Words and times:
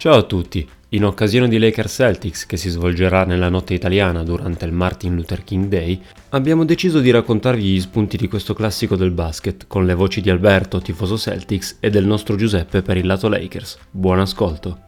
Ciao 0.00 0.16
a 0.16 0.22
tutti! 0.22 0.66
In 0.88 1.04
occasione 1.04 1.46
di 1.46 1.58
Lakers 1.58 1.92
Celtics, 1.92 2.46
che 2.46 2.56
si 2.56 2.70
svolgerà 2.70 3.24
nella 3.24 3.50
notte 3.50 3.74
italiana 3.74 4.22
durante 4.22 4.64
il 4.64 4.72
Martin 4.72 5.14
Luther 5.14 5.44
King 5.44 5.66
Day, 5.66 6.02
abbiamo 6.30 6.64
deciso 6.64 7.00
di 7.00 7.10
raccontarvi 7.10 7.62
gli 7.62 7.80
spunti 7.82 8.16
di 8.16 8.26
questo 8.26 8.54
classico 8.54 8.96
del 8.96 9.10
basket, 9.10 9.66
con 9.66 9.84
le 9.84 9.92
voci 9.92 10.22
di 10.22 10.30
Alberto, 10.30 10.80
tifoso 10.80 11.18
Celtics, 11.18 11.76
e 11.80 11.90
del 11.90 12.06
nostro 12.06 12.36
Giuseppe 12.36 12.80
per 12.80 12.96
il 12.96 13.04
lato 13.04 13.28
Lakers. 13.28 13.76
Buon 13.90 14.20
ascolto! 14.20 14.78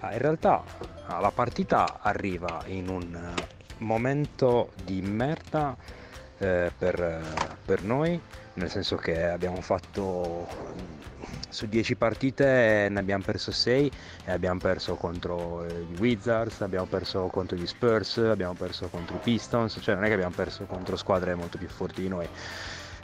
Ah, 0.00 0.14
in 0.14 0.18
realtà 0.18 0.64
ah, 1.08 1.20
la 1.20 1.30
partita 1.30 1.98
arriva 2.00 2.62
in 2.68 2.88
un 2.88 3.14
eh, 3.14 3.42
momento 3.84 4.70
di 4.82 5.02
merda 5.02 5.76
eh, 6.38 6.72
per, 6.74 7.20
per 7.66 7.82
noi, 7.82 8.18
nel 8.54 8.70
senso 8.70 8.96
che 8.96 9.26
abbiamo 9.26 9.60
fatto 9.60 10.46
su 11.48 11.66
10 11.66 11.96
partite 11.96 12.88
ne 12.90 12.98
abbiamo 12.98 13.22
perso 13.24 13.50
6 13.52 13.92
e 14.24 14.30
abbiamo 14.32 14.60
perso 14.60 14.96
contro 14.96 15.64
i 15.66 15.94
Wizards, 15.94 16.60
abbiamo 16.60 16.86
perso 16.86 17.28
contro 17.28 17.56
gli 17.56 17.66
Spurs, 17.66 18.18
abbiamo 18.18 18.54
perso 18.54 18.88
contro 18.88 19.16
i 19.16 19.20
Pistons, 19.20 19.78
cioè 19.80 19.94
non 19.94 20.04
è 20.04 20.08
che 20.08 20.14
abbiamo 20.14 20.34
perso 20.34 20.66
contro 20.66 20.96
squadre 20.96 21.34
molto 21.34 21.58
più 21.58 21.68
forti 21.68 22.02
di 22.02 22.08
noi. 22.08 22.28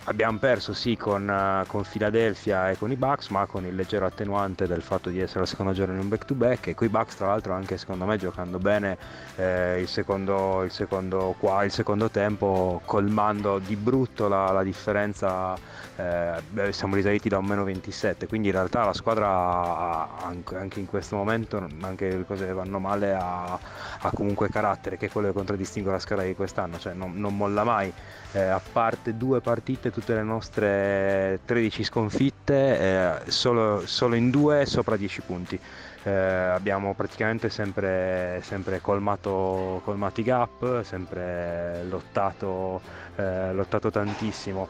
Abbiamo 0.05 0.39
perso 0.39 0.73
sì 0.75 0.97
con, 0.97 1.29
uh, 1.29 1.65
con, 1.69 1.85
Philadelphia 1.89 2.71
e 2.71 2.77
con 2.77 2.91
i 2.91 2.97
Bucks, 2.97 3.29
ma 3.29 3.47
con 3.47 3.65
il 3.65 3.73
leggero 3.73 4.05
attenuante 4.05 4.67
del 4.67 4.83
fatto 4.83 5.11
di 5.11 5.21
essere 5.21 5.41
la 5.41 5.47
seconda 5.47 5.73
giornata 5.73 5.97
in 5.97 6.03
un 6.03 6.09
back 6.09 6.25
to 6.25 6.35
back. 6.35 6.67
E 6.67 6.75
con 6.75 6.89
i 6.89 6.91
Bucks 6.91 7.15
tra 7.15 7.29
l'altro 7.29 7.53
anche 7.53 7.79
secondo 7.79 8.05
me 8.05 8.17
giocando 8.19 8.59
bene 8.59 8.99
eh, 9.37 9.79
il, 9.81 9.87
secondo, 9.87 10.65
il, 10.65 10.73
secondo, 10.73 11.37
qua, 11.39 11.63
il, 11.63 11.71
secondo, 11.71 12.11
tempo 12.11 12.81
colmando 12.85 13.61
di 13.61 13.77
brutto 13.77 14.27
la, 14.27 14.51
la 14.51 14.65
differenza, 14.65 15.57
eh, 15.95 16.73
siamo 16.73 16.97
risaliti 16.97 17.29
da 17.29 17.39
un 17.39 17.45
meno 17.45 17.63
27, 17.63 18.27
quindi 18.27 18.49
in 18.49 18.55
realtà 18.55 18.85
la 18.85 18.95
squadra 18.95 20.19
anche 20.21 20.81
in 20.81 20.87
questo 20.87 21.15
momento, 21.15 21.65
anche 21.83 22.09
le 22.09 22.25
cose 22.25 22.53
vanno 22.53 22.81
male, 22.81 23.15
ha, 23.15 23.57
ha, 24.01 24.11
comunque 24.13 24.49
carattere 24.49 24.97
che 24.97 25.07
è 25.07 25.11
quello 25.11 25.29
che 25.29 25.35
contraddistingue 25.35 25.93
la 25.93 26.01
squadra 26.01 26.25
di 26.25 26.35
quest'anno, 26.35 26.77
cioè 26.81 26.93
non, 26.93 27.13
non 27.15 27.37
molla 27.37 27.63
mai, 27.63 27.93
eh, 28.33 28.41
a 28.41 28.61
parte 28.61 29.17
due 29.17 29.41
partite 29.41 29.91
tutte 29.93 30.15
le 30.15 30.23
nostre 30.23 31.41
13 31.45 31.85
sconfitte, 31.85 33.21
eh, 33.25 33.31
solo, 33.31 33.87
solo, 33.87 34.15
in 34.17 34.31
due 34.31 34.67
sopra 34.67 34.97
10 34.97 35.21
punti. 35.21 35.61
Eh, 36.05 36.11
abbiamo 36.11 36.95
praticamente 36.95 37.49
sempre, 37.49 38.41
sempre 38.43 38.81
colmato, 38.81 39.81
colmato, 39.85 40.21
i 40.21 40.25
gap, 40.25 40.83
sempre 40.83 41.85
lottato, 41.85 42.81
eh, 43.17 43.53
lottato 43.53 43.91
tantissimo. 43.91 44.69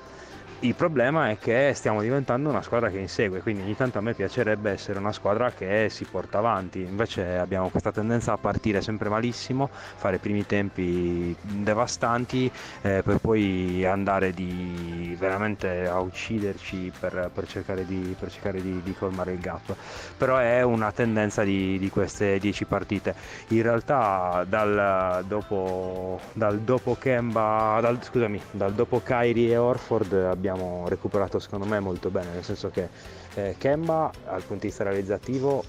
Il 0.64 0.76
problema 0.76 1.28
è 1.28 1.38
che 1.38 1.72
stiamo 1.74 2.02
diventando 2.02 2.48
una 2.48 2.62
squadra 2.62 2.88
che 2.88 3.00
insegue, 3.00 3.40
quindi 3.40 3.62
ogni 3.62 3.74
tanto 3.74 3.98
a 3.98 4.00
me 4.00 4.14
piacerebbe 4.14 4.70
essere 4.70 5.00
una 5.00 5.10
squadra 5.10 5.50
che 5.50 5.88
si 5.90 6.04
porta 6.04 6.38
avanti, 6.38 6.78
invece 6.78 7.36
abbiamo 7.36 7.68
questa 7.68 7.90
tendenza 7.90 8.32
a 8.32 8.36
partire 8.36 8.80
sempre 8.80 9.08
malissimo, 9.08 9.68
fare 9.72 10.18
primi 10.18 10.46
tempi 10.46 11.34
devastanti 11.40 12.48
eh, 12.82 13.02
per 13.04 13.18
poi 13.18 13.84
andare 13.84 14.32
di, 14.32 15.16
veramente 15.18 15.88
a 15.88 15.98
ucciderci 15.98 16.92
per, 16.96 17.32
per 17.34 17.48
cercare, 17.48 17.84
di, 17.84 18.14
per 18.16 18.30
cercare 18.30 18.62
di, 18.62 18.82
di, 18.84 18.94
colmare 18.94 19.32
il 19.32 19.40
gap. 19.40 19.74
Però 20.16 20.36
è 20.36 20.62
una 20.62 20.92
tendenza 20.92 21.42
di, 21.42 21.76
di 21.80 21.90
queste 21.90 22.38
10 22.38 22.66
partite. 22.66 23.16
In 23.48 23.62
realtà 23.62 24.46
dal 24.48 25.24
dopo, 25.26 26.20
dal 26.34 26.60
dopo 26.60 26.94
Kemba, 26.94 27.78
dal, 27.80 28.00
scusami, 28.00 28.40
dal 28.52 28.74
dopo 28.74 29.02
Kyrie 29.02 29.50
e 29.50 29.56
Orford 29.56 30.12
abbiamo 30.12 30.50
abbiamo 30.52 30.88
recuperato 30.88 31.38
secondo 31.38 31.66
me 31.66 31.80
molto 31.80 32.10
bene, 32.10 32.32
nel 32.32 32.44
senso 32.44 32.70
che 32.70 32.88
eh, 33.34 33.54
Kemba 33.58 34.10
dal 34.24 34.42
punto 34.42 34.62
di 34.62 34.68
vista 34.68 34.84
realizzativo 34.84 35.64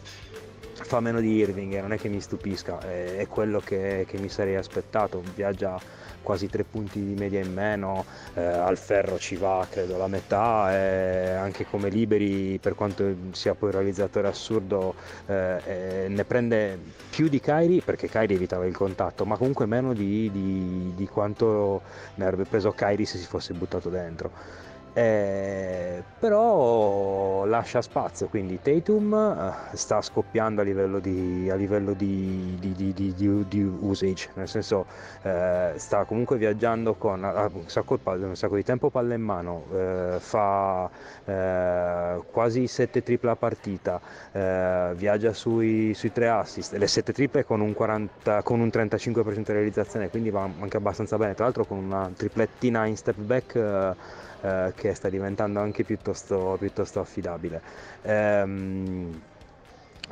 fa 0.74 1.00
meno 1.00 1.20
di 1.20 1.36
Irving 1.36 1.74
e 1.74 1.82
non 1.82 1.94
è 1.94 1.98
che 1.98 2.10
mi 2.10 2.20
stupisca, 2.20 2.80
è, 2.80 3.18
è 3.18 3.28
quello 3.28 3.60
che, 3.60 4.06
che, 4.08 4.18
mi 4.18 4.30
sarei 4.30 4.56
aspettato, 4.56 5.22
viaggia 5.36 5.80
quasi 6.22 6.50
tre 6.50 6.64
punti 6.64 7.04
di 7.04 7.14
media 7.16 7.40
in 7.42 7.54
meno, 7.54 8.06
eh, 8.34 8.42
al 8.42 8.78
ferro 8.78 9.20
ci 9.20 9.36
va 9.36 9.66
credo 9.70 9.98
la 9.98 10.08
metà, 10.08 10.74
e 10.74 11.30
anche 11.32 11.66
come 11.66 11.90
liberi 11.90 12.58
per 12.60 12.76
quanto 12.76 13.16
sia 13.32 13.54
poi 13.56 13.72
realizzatore 13.72 14.28
assurdo 14.28 14.96
eh, 15.28 16.08
ne 16.08 16.24
prende 16.24 16.80
più 17.10 17.28
di 17.28 17.40
Kairi 17.40 17.82
perché 17.82 18.08
Kairi 18.08 18.34
evitava 18.34 18.66
il 18.66 18.76
contatto, 18.76 19.26
ma 19.26 19.38
comunque 19.38 19.66
meno 19.66 19.94
di, 19.94 20.32
di, 20.32 20.94
di 20.96 21.08
quanto 21.08 21.82
ne 22.16 22.24
avrebbe 22.24 22.46
preso 22.46 22.72
Kairi 22.72 23.06
se 23.06 23.18
si 23.18 23.26
fosse 23.26 23.54
buttato 23.54 23.90
dentro 23.90 24.72
eh, 24.94 26.04
però 26.20 27.46
lascia 27.46 27.81
spazio 27.81 28.28
quindi 28.28 28.59
Tatum 28.62 29.14
eh, 29.14 29.76
sta 29.76 30.02
scoppiando 30.02 30.62
a 30.62 30.64
livello 30.64 31.00
di, 31.00 31.50
a 31.52 31.56
livello 31.56 31.94
di, 31.94 32.58
di, 32.59 32.94
di 32.94 33.78
usage 33.80 34.30
nel 34.36 34.48
senso 34.48 34.86
eh, 35.24 35.74
sta 35.76 36.04
comunque 36.06 36.38
viaggiando 36.38 36.94
con 36.94 37.24
un 37.24 37.64
sacco, 37.68 38.00
un 38.04 38.36
sacco, 38.36 38.56
di 38.56 38.64
tempo 38.64 38.90
palla 38.90 39.16
in 39.16 39.22
mano 39.22 39.66
eh, 39.74 40.16
fa 40.20 40.90
eh, 41.25 42.22
quasi 42.31 42.68
7 42.68 43.04
triple 43.04 43.31
a 43.31 43.36
partita 43.36 44.00
eh, 44.31 44.92
viaggia 44.96 45.34
sui, 45.34 45.94
sui 45.94 46.12
3 46.12 46.28
assist. 46.30 46.74
Le 46.74 46.88
7 46.88 47.14
triple 47.14 47.46
con 47.46 47.62
un, 47.62 47.74
40, 47.74 48.42
con 48.44 48.60
un 48.60 48.68
35% 48.68 49.36
di 49.36 49.44
realizzazione 49.52 50.10
quindi 50.10 50.30
va 50.30 50.48
anche 50.60 50.78
abbastanza 50.78 51.18
bene. 51.18 51.34
Tra 51.34 51.46
l'altro 51.46 51.66
con 51.66 51.78
una 51.78 52.10
triplettina 52.16 52.86
in 52.86 52.98
step 52.98 53.18
back 53.18 53.96
eh, 54.44 54.74
che 54.76 54.94
sta 54.94 55.09
diventando 55.09 55.59
anche 55.59 55.84
piuttosto, 55.86 56.58
piuttosto 56.59 57.00
affidabile. 57.00 57.64
Ehm, 58.02 59.24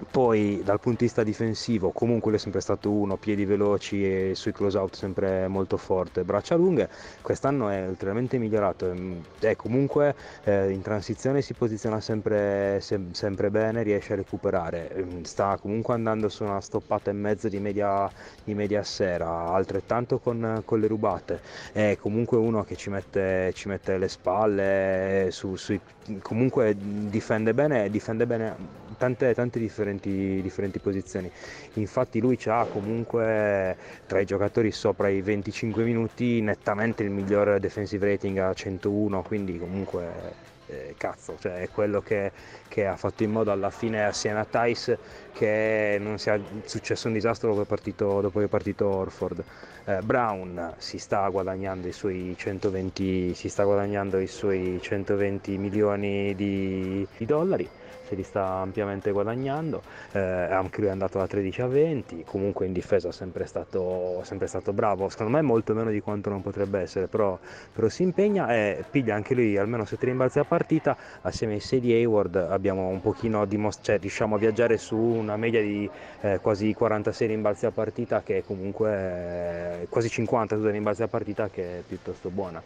poi 0.09 0.61
dal 0.63 0.79
punto 0.79 0.99
di 0.99 1.05
vista 1.05 1.23
difensivo 1.23 1.91
comunque 1.91 2.29
lui 2.31 2.39
è 2.39 2.41
sempre 2.41 2.61
stato 2.61 2.91
uno, 2.91 3.17
piedi 3.17 3.45
veloci 3.45 4.03
e 4.03 4.35
sui 4.35 4.51
close 4.51 4.77
out 4.77 4.95
sempre 4.95 5.47
molto 5.47 5.77
forte, 5.77 6.23
braccia 6.23 6.55
lunghe, 6.55 6.89
quest'anno 7.21 7.69
è 7.69 7.87
ulteriormente 7.87 8.37
migliorato, 8.37 8.93
è 9.39 9.55
comunque 9.55 10.15
eh, 10.43 10.71
in 10.71 10.81
transizione 10.81 11.41
si 11.41 11.53
posiziona 11.53 11.99
sempre, 11.99 12.79
se, 12.81 12.99
sempre, 13.11 13.49
bene, 13.49 13.83
riesce 13.83 14.13
a 14.13 14.15
recuperare, 14.15 14.93
ehm, 14.93 15.23
sta 15.23 15.57
comunque 15.61 15.93
andando 15.93 16.29
su 16.29 16.43
una 16.43 16.61
stoppata 16.61 17.11
e 17.11 17.13
mezzo 17.13 17.47
di 17.47 17.59
media, 17.59 18.09
di 18.43 18.53
media 18.53 18.83
sera, 18.83 19.47
altrettanto 19.47 20.19
con, 20.19 20.61
con, 20.65 20.79
le 20.79 20.87
rubate, 20.87 21.41
è 21.71 21.97
comunque 21.99 22.37
uno 22.37 22.63
che 22.63 22.75
ci 22.75 22.89
mette, 22.89 23.51
ci 23.53 23.67
mette 23.67 23.97
le 23.97 24.07
spalle, 24.07 25.27
su, 25.31 25.55
sui, 25.55 25.79
comunque 26.21 26.75
difende 26.77 27.53
bene, 27.53 27.89
difende 27.89 28.25
bene 28.25 28.80
tante, 29.01 29.33
tante 29.33 29.57
differenti, 29.57 30.41
differenti, 30.43 30.77
posizioni. 30.77 31.31
Infatti 31.73 32.19
lui 32.19 32.37
ha 32.45 32.65
comunque 32.65 33.75
tra 34.05 34.19
i 34.19 34.25
giocatori 34.25 34.71
sopra 34.71 35.09
i 35.09 35.21
25 35.21 35.83
minuti 35.83 36.39
nettamente 36.39 37.01
il 37.01 37.09
miglior 37.09 37.59
defensive 37.59 38.05
rating 38.05 38.37
a 38.37 38.53
101, 38.53 39.23
quindi 39.23 39.57
comunque 39.57 40.49
eh, 40.67 40.93
cazzo, 40.97 41.35
cioè 41.39 41.61
è 41.61 41.69
quello 41.69 42.01
che, 42.01 42.31
che, 42.67 42.85
ha 42.85 42.95
fatto 42.95 43.23
in 43.23 43.31
modo 43.31 43.51
alla 43.51 43.71
fine 43.71 44.05
assieme 44.05 44.39
a 44.39 44.45
Tice 44.45 44.99
che 45.33 45.97
non 45.99 46.19
sia 46.19 46.39
successo 46.65 47.07
un 47.07 47.13
disastro 47.13 47.55
dopo, 47.55 47.65
partito, 47.65 48.21
dopo 48.21 48.37
che 48.37 48.45
è 48.45 48.49
partito 48.49 48.87
Orford. 48.87 49.43
Eh, 49.85 49.99
Brown 50.03 50.75
si 50.77 50.99
sta 50.99 51.27
guadagnando 51.29 51.87
i 51.87 51.91
suoi 51.91 52.35
120, 52.37 53.33
si 53.33 53.49
sta 53.49 53.63
guadagnando 53.63 54.19
i 54.19 54.27
suoi 54.27 54.77
120 54.79 55.57
milioni 55.57 56.35
di, 56.35 57.07
di 57.17 57.25
dollari 57.25 57.67
se 58.07 58.15
li 58.15 58.23
sta 58.23 58.45
ampiamente 58.45 59.11
guadagnando, 59.11 59.81
eh, 60.13 60.19
anche 60.19 60.79
lui 60.79 60.89
è 60.89 60.91
andato 60.91 61.17
da 61.17 61.27
13 61.27 61.61
a 61.61 61.67
20, 61.67 62.23
comunque 62.25 62.65
in 62.65 62.73
difesa 62.73 63.09
è 63.09 63.11
sempre 63.11 63.45
stato, 63.45 64.21
sempre 64.23 64.47
stato 64.47 64.73
bravo, 64.73 65.09
secondo 65.09 65.31
me 65.31 65.41
molto 65.41 65.73
meno 65.73 65.89
di 65.89 65.99
quanto 66.01 66.29
non 66.29 66.41
potrebbe 66.41 66.79
essere, 66.79 67.07
però, 67.07 67.37
però 67.73 67.89
si 67.89 68.03
impegna 68.03 68.53
e 68.53 68.83
piglia 68.89 69.15
anche 69.15 69.33
lui 69.33 69.57
almeno 69.57 69.85
7 69.85 70.05
rimbalzi 70.05 70.39
a 70.39 70.43
partita, 70.43 70.95
assieme 71.21 71.53
ai 71.53 71.59
6 71.59 71.79
di 71.79 71.93
Hayward 71.93 72.35
abbiamo 72.35 72.87
un 72.87 73.01
pochino 73.01 73.45
dimostrato, 73.45 73.79
cioè 73.83 73.99
riusciamo 73.99 74.35
a 74.35 74.37
viaggiare 74.37 74.77
su 74.77 74.95
una 74.95 75.37
media 75.37 75.61
di 75.61 75.89
eh, 76.21 76.39
quasi 76.39 76.73
46 76.73 77.27
rimbalzi 77.27 77.65
a 77.65 77.71
partita 77.71 78.21
che 78.21 78.39
è 78.39 78.43
comunque 78.43 79.81
eh, 79.81 79.87
quasi 79.89 80.09
50 80.09 80.69
rimbalzi 80.69 81.03
a 81.03 81.07
partita 81.07 81.49
che 81.49 81.79
è 81.79 81.81
piuttosto 81.81 82.29
buona. 82.29 82.61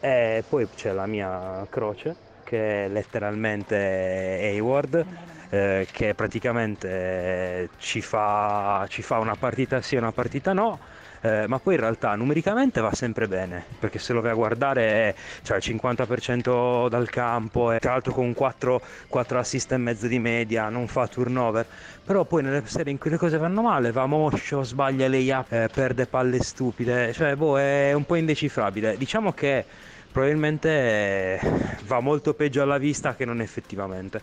E 0.00 0.44
poi 0.48 0.68
c'è 0.74 0.92
la 0.92 1.06
mia 1.06 1.66
croce 1.68 2.30
che 2.52 2.84
è 2.84 2.88
letteralmente 2.88 3.76
Hayward, 3.76 5.06
eh, 5.48 5.88
che 5.90 6.12
praticamente 6.14 7.70
ci 7.78 8.02
fa, 8.02 8.84
ci 8.90 9.00
fa 9.00 9.18
una 9.20 9.36
partita 9.36 9.80
sì 9.80 9.94
e 9.94 9.98
una 9.98 10.12
partita 10.12 10.52
no. 10.52 10.78
Eh, 11.24 11.46
ma 11.46 11.60
poi 11.60 11.74
in 11.74 11.80
realtà 11.80 12.16
numericamente 12.16 12.80
va 12.80 12.92
sempre 12.92 13.28
bene 13.28 13.64
perché 13.78 14.00
se 14.00 14.12
lo 14.12 14.20
vai 14.20 14.32
a 14.32 14.34
guardare 14.34 15.14
c'è 15.44 15.54
il 15.54 15.62
50% 15.64 16.88
dal 16.88 17.08
campo 17.10 17.70
e 17.70 17.78
tra 17.78 17.92
l'altro 17.92 18.12
con 18.12 18.34
4, 18.34 18.82
4 19.06 19.38
assist 19.38 19.70
e 19.70 19.76
mezzo 19.76 20.08
di 20.08 20.18
media 20.18 20.68
non 20.68 20.88
fa 20.88 21.06
turnover 21.06 21.64
però 22.04 22.24
poi 22.24 22.42
nelle 22.42 22.66
serie 22.66 22.90
in 22.90 22.98
cui 22.98 23.10
le 23.10 23.18
cose 23.18 23.38
vanno 23.38 23.62
male 23.62 23.92
va 23.92 24.04
moscio, 24.06 24.64
sbaglia 24.64 25.06
lei 25.06 25.30
up, 25.30 25.52
eh, 25.52 25.68
perde 25.72 26.08
palle 26.08 26.42
stupide 26.42 27.12
cioè 27.12 27.36
boh 27.36 27.56
è 27.56 27.92
un 27.92 28.04
po' 28.04 28.16
indecifrabile 28.16 28.96
diciamo 28.96 29.32
che 29.32 29.64
probabilmente 30.12 31.40
va 31.84 32.00
molto 32.00 32.34
peggio 32.34 32.62
alla 32.62 32.78
vista 32.78 33.16
che 33.16 33.24
non 33.24 33.40
effettivamente. 33.40 34.20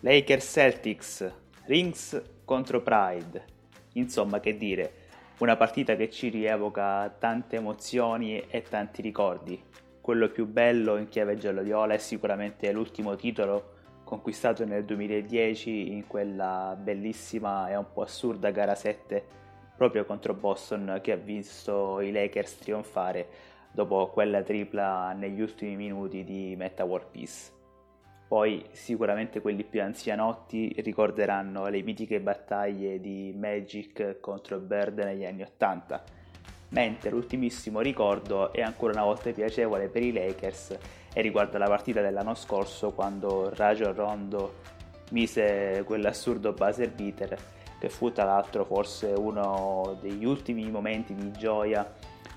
Lakers 0.00 0.50
Celtics, 0.52 1.32
Rings 1.64 2.22
contro 2.44 2.82
Pride. 2.82 3.44
Insomma, 3.94 4.40
che 4.40 4.56
dire, 4.56 4.92
una 5.38 5.56
partita 5.56 5.96
che 5.96 6.10
ci 6.10 6.28
rievoca 6.28 7.08
tante 7.18 7.56
emozioni 7.56 8.44
e 8.48 8.62
tanti 8.62 9.00
ricordi. 9.00 9.60
Quello 10.00 10.28
più 10.28 10.46
bello 10.46 10.96
in 10.96 11.08
chiave 11.08 11.36
giallo-viola 11.36 11.94
è 11.94 11.98
sicuramente 11.98 12.70
l'ultimo 12.72 13.16
titolo 13.16 13.70
conquistato 14.04 14.64
nel 14.66 14.84
2010 14.84 15.92
in 15.92 16.06
quella 16.06 16.76
bellissima 16.78 17.70
e 17.70 17.76
un 17.76 17.86
po' 17.92 18.02
assurda 18.02 18.50
gara 18.50 18.74
7 18.74 19.40
proprio 19.76 20.04
contro 20.04 20.34
Boston 20.34 21.00
che 21.02 21.12
ha 21.12 21.16
visto 21.16 22.00
i 22.00 22.12
Lakers 22.12 22.58
trionfare 22.58 23.26
dopo 23.72 24.08
quella 24.08 24.42
tripla 24.42 25.12
negli 25.12 25.40
ultimi 25.40 25.76
minuti 25.76 26.24
di 26.24 26.54
Meta 26.56 26.84
War 26.84 27.06
Peace. 27.10 27.50
Poi 28.28 28.64
sicuramente 28.72 29.40
quelli 29.40 29.64
più 29.64 29.82
anzianotti 29.82 30.74
ricorderanno 30.78 31.68
le 31.68 31.82
mitiche 31.82 32.20
battaglie 32.20 33.00
di 33.00 33.34
Magic 33.36 34.20
contro 34.20 34.58
Bird 34.58 34.98
negli 34.98 35.24
anni 35.24 35.42
80, 35.42 36.02
mentre 36.70 37.10
l'ultimissimo 37.10 37.80
ricordo 37.80 38.52
è 38.52 38.62
ancora 38.62 38.92
una 38.92 39.04
volta 39.04 39.30
piacevole 39.32 39.88
per 39.88 40.02
i 40.02 40.12
Lakers 40.12 40.78
e 41.12 41.20
riguarda 41.20 41.58
la 41.58 41.66
partita 41.66 42.00
dell'anno 42.00 42.34
scorso 42.34 42.92
quando 42.92 43.52
Rajon 43.54 43.94
Rondo 43.94 44.54
mise 45.10 45.82
quell'assurdo 45.84 46.52
buzzer 46.54 46.90
beater 46.90 47.38
che 47.78 47.88
fu 47.90 48.12
tra 48.12 48.24
l'altro 48.24 48.64
forse 48.64 49.08
uno 49.08 49.98
degli 50.00 50.24
ultimi 50.24 50.70
momenti 50.70 51.14
di 51.14 51.32
gioia 51.32 51.86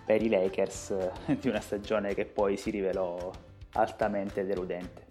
per 0.05 0.21
i 0.21 0.29
Lakers 0.29 0.95
di 1.39 1.47
una 1.49 1.59
stagione 1.59 2.13
che 2.13 2.25
poi 2.25 2.57
si 2.57 2.69
rivelò 2.69 3.31
altamente 3.73 4.45
deludente. 4.45 5.03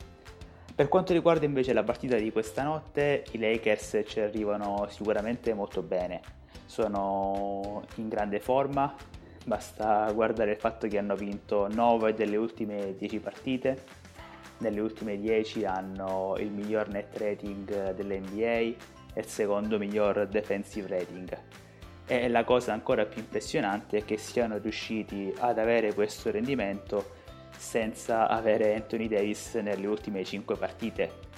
Per 0.74 0.88
quanto 0.88 1.12
riguarda 1.12 1.44
invece 1.44 1.72
la 1.72 1.84
partita 1.84 2.16
di 2.16 2.32
questa 2.32 2.62
notte, 2.62 3.24
i 3.32 3.38
Lakers 3.38 4.02
ci 4.06 4.20
arrivano 4.20 4.86
sicuramente 4.90 5.54
molto 5.54 5.82
bene, 5.82 6.20
sono 6.66 7.84
in 7.96 8.08
grande 8.08 8.40
forma, 8.40 8.92
basta 9.44 10.10
guardare 10.12 10.52
il 10.52 10.56
fatto 10.56 10.88
che 10.88 10.98
hanno 10.98 11.14
vinto 11.14 11.68
9 11.68 12.14
delle 12.14 12.36
ultime 12.36 12.96
10 12.96 13.20
partite, 13.20 13.84
nelle 14.58 14.80
ultime 14.80 15.18
10 15.20 15.64
hanno 15.64 16.34
il 16.38 16.50
miglior 16.50 16.88
net 16.88 17.16
rating 17.18 17.92
dell'NBA 17.92 18.42
e 18.42 18.76
il 19.14 19.26
secondo 19.26 19.78
miglior 19.78 20.26
defensive 20.26 20.88
rating. 20.88 21.38
E 22.06 22.28
la 22.28 22.44
cosa 22.44 22.72
ancora 22.72 23.06
più 23.06 23.20
impressionante 23.20 23.98
è 23.98 24.04
che 24.04 24.18
siano 24.18 24.58
riusciti 24.58 25.32
ad 25.38 25.58
avere 25.58 25.94
questo 25.94 26.30
rendimento 26.30 27.22
senza 27.56 28.28
avere 28.28 28.74
Anthony 28.74 29.08
Davis 29.08 29.54
nelle 29.54 29.86
ultime 29.86 30.22
5 30.22 30.56
partite. 30.56 31.32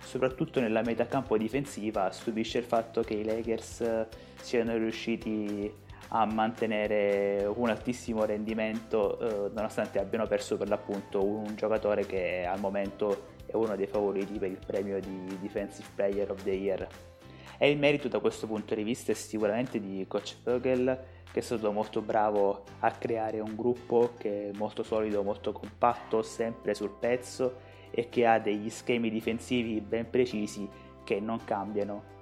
Soprattutto 0.00 0.60
nella 0.60 0.82
metà 0.82 1.06
campo 1.06 1.36
difensiva 1.36 2.10
stupisce 2.12 2.58
il 2.58 2.64
fatto 2.64 3.02
che 3.02 3.14
i 3.14 3.24
Lakers 3.24 4.06
siano 4.40 4.76
riusciti 4.76 5.70
a 6.08 6.24
mantenere 6.24 7.44
un 7.52 7.68
altissimo 7.68 8.24
rendimento 8.24 9.18
eh, 9.18 9.50
nonostante 9.52 9.98
abbiano 9.98 10.26
perso 10.28 10.56
per 10.56 10.68
l'appunto 10.68 11.24
un 11.24 11.56
giocatore 11.56 12.06
che 12.06 12.46
al 12.46 12.60
momento 12.60 13.34
è 13.46 13.54
uno 13.54 13.74
dei 13.74 13.88
favoriti 13.88 14.38
per 14.38 14.50
il 14.50 14.58
premio 14.64 15.00
di 15.00 15.38
Defensive 15.40 15.88
Player 15.94 16.30
of 16.30 16.42
the 16.42 16.50
Year. 16.52 16.88
E 17.58 17.70
il 17.70 17.78
merito 17.78 18.08
da 18.08 18.18
questo 18.18 18.46
punto 18.46 18.74
di 18.74 18.82
vista 18.82 19.12
è 19.12 19.14
sicuramente 19.14 19.80
di 19.80 20.04
Coach 20.08 20.36
Vogel 20.42 21.14
che 21.32 21.40
è 21.40 21.44
stato 21.44 21.70
molto 21.70 22.00
bravo 22.00 22.64
a 22.80 22.90
creare 22.92 23.40
un 23.40 23.54
gruppo 23.54 24.14
che 24.16 24.50
è 24.50 24.56
molto 24.56 24.82
solido, 24.82 25.22
molto 25.22 25.52
compatto, 25.52 26.22
sempre 26.22 26.74
sul 26.74 26.94
pezzo 26.98 27.58
e 27.90 28.08
che 28.08 28.26
ha 28.26 28.38
degli 28.38 28.70
schemi 28.70 29.10
difensivi 29.10 29.80
ben 29.80 30.08
precisi 30.08 30.66
che 31.04 31.20
non 31.20 31.44
cambiano 31.44 32.14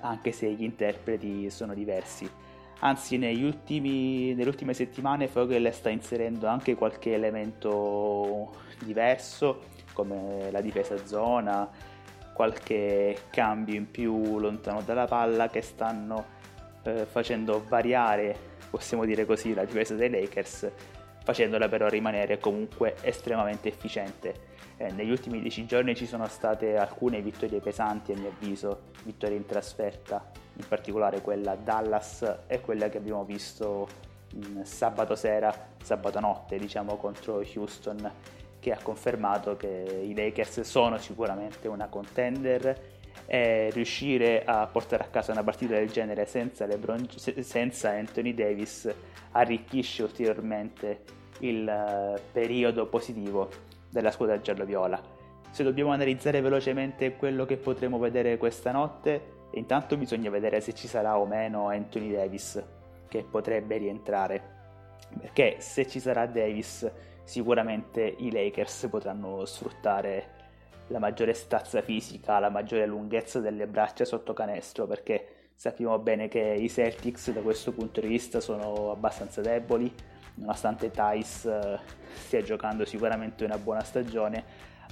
anche 0.00 0.32
se 0.32 0.50
gli 0.52 0.62
interpreti 0.62 1.50
sono 1.50 1.74
diversi. 1.74 2.28
Anzi, 2.80 3.16
ultimi, 3.42 4.34
nelle 4.34 4.48
ultime 4.48 4.74
settimane 4.74 5.26
Vogel 5.26 5.72
sta 5.72 5.88
inserendo 5.88 6.46
anche 6.46 6.76
qualche 6.76 7.14
elemento 7.14 8.52
diverso, 8.84 9.62
come 9.92 10.50
la 10.50 10.60
difesa 10.60 11.04
zona, 11.04 11.68
qualche 12.38 13.22
cambio 13.30 13.74
in 13.74 13.90
più 13.90 14.38
lontano 14.38 14.80
dalla 14.82 15.06
palla 15.06 15.48
che 15.48 15.60
stanno 15.60 16.24
eh, 16.84 17.04
facendo 17.04 17.64
variare, 17.66 18.36
possiamo 18.70 19.04
dire 19.04 19.26
così, 19.26 19.54
la 19.54 19.64
difesa 19.64 19.96
dei 19.96 20.08
Lakers, 20.08 20.70
facendola 21.24 21.68
però 21.68 21.88
rimanere 21.88 22.38
comunque 22.38 22.94
estremamente 23.00 23.66
efficiente. 23.66 24.46
Eh, 24.76 24.92
negli 24.92 25.10
ultimi 25.10 25.40
dieci 25.40 25.66
giorni 25.66 25.96
ci 25.96 26.06
sono 26.06 26.28
state 26.28 26.76
alcune 26.76 27.20
vittorie 27.22 27.58
pesanti 27.58 28.12
a 28.12 28.16
mio 28.16 28.28
avviso, 28.28 28.82
vittorie 29.02 29.36
in 29.36 29.44
trasferta, 29.44 30.30
in 30.58 30.68
particolare 30.68 31.20
quella 31.20 31.56
Dallas 31.56 32.42
e 32.46 32.60
quella 32.60 32.88
che 32.88 32.98
abbiamo 32.98 33.24
visto 33.24 33.88
mh, 34.32 34.62
sabato 34.62 35.16
sera, 35.16 35.52
sabato 35.82 36.20
notte 36.20 36.56
diciamo 36.56 36.98
contro 36.98 37.44
Houston 37.56 38.08
che 38.68 38.74
ha 38.74 38.78
confermato 38.82 39.56
che 39.56 40.02
i 40.04 40.14
Lakers 40.14 40.60
sono 40.60 40.98
sicuramente 40.98 41.68
una 41.68 41.88
contender 41.88 42.96
e 43.24 43.70
riuscire 43.72 44.44
a 44.44 44.66
portare 44.66 45.04
a 45.04 45.06
casa 45.06 45.32
una 45.32 45.42
partita 45.42 45.74
del 45.74 45.90
genere 45.90 46.26
senza, 46.26 46.66
LeBron, 46.66 47.08
senza 47.40 47.90
Anthony 47.90 48.34
Davis 48.34 48.92
arricchisce 49.32 50.02
ulteriormente 50.02 51.02
il 51.40 51.66
eh, 51.66 52.20
periodo 52.30 52.86
positivo 52.86 53.48
della 53.90 54.10
squadra 54.10 54.38
giallo-viola. 54.38 55.00
Se 55.50 55.62
dobbiamo 55.62 55.92
analizzare 55.92 56.42
velocemente 56.42 57.16
quello 57.16 57.46
che 57.46 57.56
potremo 57.56 57.98
vedere 57.98 58.36
questa 58.36 58.70
notte, 58.70 59.46
intanto 59.52 59.96
bisogna 59.96 60.28
vedere 60.28 60.60
se 60.60 60.74
ci 60.74 60.88
sarà 60.88 61.18
o 61.18 61.24
meno 61.24 61.68
Anthony 61.68 62.12
Davis 62.12 62.62
che 63.08 63.24
potrebbe 63.24 63.78
rientrare. 63.78 64.56
Perché 65.18 65.56
se 65.58 65.86
ci 65.86 66.00
sarà 66.00 66.26
Davis 66.26 66.90
sicuramente 67.28 68.00
i 68.20 68.32
Lakers 68.32 68.86
potranno 68.88 69.44
sfruttare 69.44 70.36
la 70.86 70.98
maggiore 70.98 71.34
stazza 71.34 71.82
fisica, 71.82 72.38
la 72.38 72.48
maggiore 72.48 72.86
lunghezza 72.86 73.38
delle 73.38 73.66
braccia 73.66 74.06
sotto 74.06 74.32
canestro, 74.32 74.86
perché 74.86 75.50
sappiamo 75.54 75.98
bene 75.98 76.28
che 76.28 76.40
i 76.40 76.70
Celtics 76.70 77.30
da 77.30 77.42
questo 77.42 77.72
punto 77.72 78.00
di 78.00 78.08
vista 78.08 78.40
sono 78.40 78.90
abbastanza 78.90 79.42
deboli, 79.42 79.92
nonostante 80.36 80.90
Tice 80.90 81.50
eh, 81.50 81.78
stia 82.14 82.40
giocando 82.40 82.86
sicuramente 82.86 83.44
una 83.44 83.58
buona 83.58 83.84
stagione, 83.84 84.44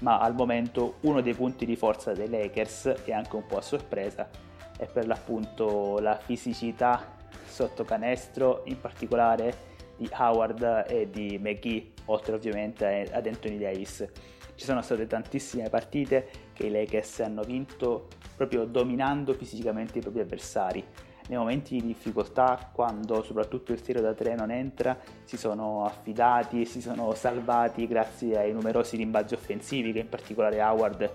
ma 0.03 0.19
al 0.19 0.35
momento 0.35 0.97
uno 1.01 1.23
dei 1.23 1.33
punti 1.33 1.65
di 1.65 1.75
forza 1.75 2.13
dei 2.13 2.29
Lakers, 2.29 2.97
e 3.07 3.15
anche 3.15 3.35
un 3.35 3.47
po' 3.47 3.57
a 3.57 3.63
sorpresa, 3.63 4.29
è 4.77 4.85
per 4.85 5.07
l'appunto 5.07 6.01
la 6.01 6.19
fisicità 6.19 7.15
sotto 7.47 7.83
canestro, 7.85 8.61
in 8.67 8.79
particolare 8.79 9.75
di 9.97 10.09
Howard 10.13 10.87
e 10.89 11.09
di 11.11 11.39
McGee, 11.39 11.93
oltre 12.07 12.35
ovviamente 12.35 13.09
ad 13.11 13.27
Anthony 13.27 13.59
Davis. 13.59 14.07
Ci 14.55 14.65
sono 14.65 14.81
state 14.81 15.07
tantissime 15.07 15.69
partite 15.69 16.29
che 16.53 16.67
i 16.67 16.71
Lakers 16.71 17.21
hanno 17.21 17.43
vinto 17.43 18.09
proprio 18.37 18.65
dominando 18.65 19.35
fisicamente 19.35 19.99
i 19.99 20.01
propri 20.01 20.21
avversari. 20.21 20.85
Nei 21.29 21.39
momenti 21.39 21.75
di 21.75 21.89
difficoltà, 21.89 22.71
quando 22.73 23.23
soprattutto 23.23 23.73
il 23.73 23.81
tiro 23.81 24.01
da 24.01 24.15
tre 24.15 24.35
non 24.37 24.51
entra, 24.51 24.97
si 25.25 25.37
sono 25.37 25.85
affidati 25.85 26.61
e 26.61 26.65
si 26.65 26.81
sono 26.81 27.13
salvati 27.15 27.87
grazie 27.87 28.39
ai 28.39 28.53
numerosi 28.53 28.97
rimbalzi 28.97 29.35
offensivi 29.35 29.93
che 29.93 29.99
in 30.01 30.09
particolare 30.09 30.63
Howard 30.63 31.11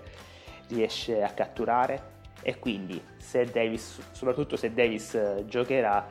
riesce 0.68 1.22
a 1.22 1.30
catturare 1.30 2.10
e 2.42 2.58
quindi 2.58 3.00
se 3.16 3.44
Davis, 3.44 4.00
soprattutto 4.10 4.56
se 4.56 4.72
Davis 4.74 5.14
eh, 5.14 5.44
giocherà 5.46 6.06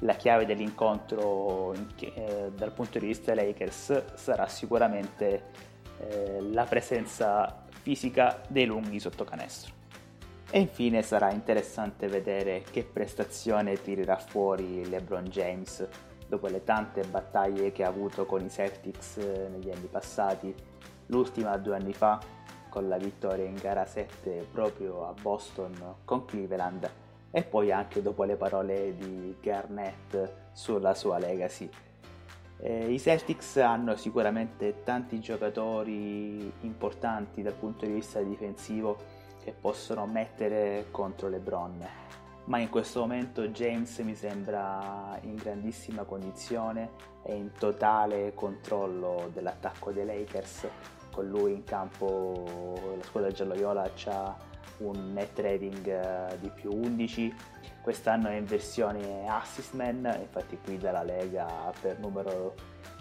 la 0.00 0.14
chiave 0.14 0.46
dell'incontro 0.46 1.74
in, 1.74 1.86
eh, 1.98 2.50
dal 2.54 2.72
punto 2.72 2.98
di 2.98 3.06
vista 3.06 3.34
Lakers 3.34 4.14
sarà 4.14 4.46
sicuramente 4.46 5.42
eh, 5.98 6.40
la 6.40 6.64
presenza 6.64 7.64
fisica 7.82 8.42
dei 8.48 8.66
lunghi 8.66 8.98
sotto 8.98 9.24
canestro. 9.24 9.74
E 10.50 10.58
infine 10.58 11.02
sarà 11.02 11.30
interessante 11.30 12.08
vedere 12.08 12.64
che 12.70 12.82
prestazione 12.82 13.80
tirerà 13.80 14.16
fuori 14.16 14.88
LeBron 14.88 15.24
James 15.24 15.86
dopo 16.26 16.48
le 16.48 16.64
tante 16.64 17.02
battaglie 17.02 17.72
che 17.72 17.84
ha 17.84 17.88
avuto 17.88 18.24
con 18.26 18.44
i 18.44 18.50
Celtics 18.50 19.18
eh, 19.18 19.48
negli 19.48 19.70
anni 19.70 19.86
passati, 19.86 20.52
l'ultima 21.06 21.56
due 21.56 21.76
anni 21.76 21.92
fa 21.92 22.18
con 22.68 22.88
la 22.88 22.96
vittoria 22.96 23.44
in 23.44 23.56
gara 23.56 23.84
7 23.84 24.46
proprio 24.50 25.08
a 25.08 25.12
Boston 25.20 25.96
con 26.04 26.24
Cleveland 26.24 26.88
e 27.30 27.42
poi 27.42 27.70
anche 27.70 28.02
dopo 28.02 28.24
le 28.24 28.36
parole 28.36 28.94
di 28.96 29.36
Garnett 29.40 30.32
sulla 30.52 30.94
sua 30.94 31.18
legacy. 31.18 31.68
Eh, 32.58 32.92
I 32.92 32.98
Celtics 32.98 33.56
hanno 33.56 33.96
sicuramente 33.96 34.82
tanti 34.82 35.18
giocatori 35.20 36.52
importanti 36.60 37.42
dal 37.42 37.54
punto 37.54 37.86
di 37.86 37.92
vista 37.92 38.20
difensivo 38.20 39.18
che 39.42 39.54
possono 39.58 40.06
mettere 40.06 40.86
contro 40.90 41.28
LeBron, 41.28 41.86
ma 42.44 42.58
in 42.58 42.68
questo 42.68 43.00
momento 43.00 43.48
James 43.48 43.96
mi 44.00 44.14
sembra 44.14 45.18
in 45.22 45.36
grandissima 45.36 46.02
condizione 46.04 46.90
e 47.22 47.34
in 47.34 47.52
totale 47.58 48.34
controllo 48.34 49.30
dell'attacco 49.32 49.92
dei 49.92 50.04
Lakers. 50.04 50.68
Con 51.10 51.28
lui 51.28 51.52
in 51.52 51.64
campo 51.64 52.94
la 52.96 53.02
squadra 53.04 53.30
giallo-viola 53.30 53.82
ha 53.82 54.36
un 54.78 55.12
net 55.12 55.38
rating 55.38 55.86
eh, 55.86 56.38
di 56.38 56.50
più 56.50 56.72
11 56.72 57.34
quest'anno 57.82 58.28
è 58.28 58.36
in 58.36 58.44
versione 58.44 59.26
assist 59.28 59.72
man, 59.72 60.18
infatti 60.20 60.58
guida 60.62 60.90
la 60.90 61.02
Lega 61.02 61.72
per 61.80 61.98
numero 61.98 62.54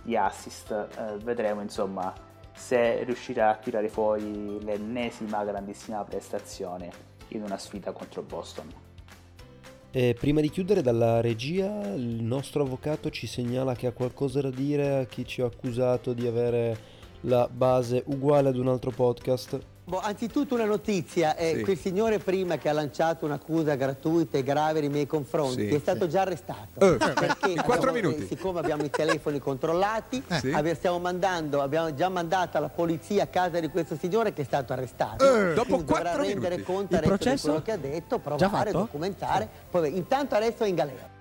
di 0.03 0.15
assist, 0.15 0.71
eh, 0.71 1.17
vedremo 1.23 1.61
insomma 1.61 2.13
se 2.53 3.03
riuscirà 3.03 3.51
a 3.51 3.55
tirare 3.55 3.89
fuori 3.89 4.63
l'ennesima 4.63 5.43
grandissima 5.43 6.03
prestazione 6.03 6.89
in 7.29 7.43
una 7.43 7.57
sfida 7.57 7.91
contro 7.91 8.21
Boston. 8.21 8.67
E 9.91 10.15
prima 10.19 10.39
di 10.39 10.49
chiudere 10.49 10.81
dalla 10.81 11.19
regia, 11.19 11.93
il 11.93 12.21
nostro 12.21 12.63
avvocato 12.63 13.09
ci 13.09 13.25
segnala 13.25 13.73
che 13.73 13.87
ha 13.87 13.91
qualcosa 13.91 14.41
da 14.41 14.51
dire 14.51 14.97
a 14.97 15.05
chi 15.05 15.25
ci 15.25 15.41
ha 15.41 15.45
accusato 15.45 16.13
di 16.13 16.27
avere 16.27 16.97
la 17.21 17.49
base 17.51 18.03
uguale 18.05 18.49
ad 18.49 18.57
un 18.57 18.67
altro 18.67 18.91
podcast. 18.91 19.59
Boh, 19.89 19.99
anzitutto 20.01 20.53
una 20.53 20.65
notizia, 20.65 21.35
eh, 21.35 21.55
sì. 21.55 21.63
quel 21.63 21.75
signore 21.75 22.19
prima 22.19 22.57
che 22.57 22.69
ha 22.69 22.73
lanciato 22.73 23.25
un'accusa 23.25 23.73
gratuita 23.73 24.37
e 24.37 24.43
grave 24.43 24.81
nei 24.81 24.89
miei 24.89 25.07
confronti 25.07 25.67
sì. 25.67 25.73
è 25.73 25.79
stato 25.79 26.05
già 26.05 26.21
arrestato. 26.21 26.79
Eh, 26.79 26.97
perché 26.97 27.49
in 27.49 27.61
quattro 27.63 27.89
abbiamo, 27.89 28.09
minuti. 28.09 28.27
Siccome 28.27 28.59
abbiamo 28.59 28.83
i 28.83 28.91
telefoni 28.91 29.39
controllati, 29.39 30.21
eh. 30.27 30.37
sì. 30.37 30.75
stiamo 30.75 30.99
mandando, 30.99 31.63
abbiamo 31.63 31.91
già 31.95 32.07
mandato 32.07 32.59
la 32.59 32.69
polizia 32.69 33.23
a 33.23 33.27
casa 33.27 33.59
di 33.59 33.69
questo 33.69 33.97
signore 33.99 34.31
che 34.31 34.43
è 34.43 34.45
stato 34.45 34.73
arrestato. 34.73 35.25
Eh. 35.25 35.53
Dopo 35.55 35.77
quattro 35.83 36.03
dovrà 36.03 36.21
rendere 36.21 36.57
minuti. 36.57 36.71
conto 36.71 36.95
di 36.95 37.37
quello 37.41 37.61
che 37.63 37.71
ha 37.71 37.77
detto, 37.77 38.19
provare, 38.19 38.71
documentare, 38.71 39.49
poi 39.71 39.97
intanto 39.97 40.35
adesso 40.35 40.65
è 40.65 40.67
in 40.67 40.75
galera. 40.75 41.17